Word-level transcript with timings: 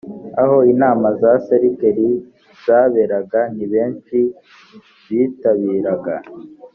aho 0.41 0.57
inama 0.73 1.07
za 1.21 1.31
serikeri 1.47 2.07
zaberaga 2.65 3.41
ni 3.55 3.65
benshi 3.73 4.17
bitabiraga 5.07 6.15